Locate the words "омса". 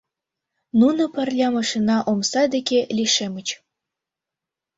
2.11-2.43